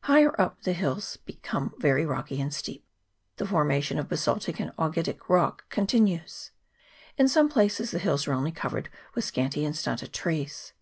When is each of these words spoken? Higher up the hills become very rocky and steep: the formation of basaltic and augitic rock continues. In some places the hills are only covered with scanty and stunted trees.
Higher 0.00 0.34
up 0.40 0.62
the 0.62 0.72
hills 0.72 1.16
become 1.18 1.72
very 1.78 2.04
rocky 2.04 2.40
and 2.40 2.52
steep: 2.52 2.84
the 3.36 3.46
formation 3.46 4.00
of 4.00 4.08
basaltic 4.08 4.58
and 4.58 4.72
augitic 4.76 5.28
rock 5.28 5.64
continues. 5.68 6.50
In 7.16 7.28
some 7.28 7.48
places 7.48 7.92
the 7.92 8.00
hills 8.00 8.26
are 8.26 8.32
only 8.32 8.50
covered 8.50 8.88
with 9.14 9.22
scanty 9.24 9.64
and 9.64 9.76
stunted 9.76 10.12
trees. 10.12 10.72